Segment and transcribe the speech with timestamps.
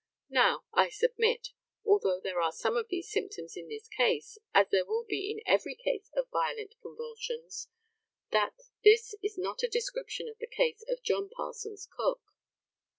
[0.31, 1.49] Now I submit,
[1.85, 5.41] although there are some of these systems in this case, as there will be in
[5.45, 7.67] every case of violent convulsions,
[8.31, 12.19] that this is not a description of the case of John Parsons Cook.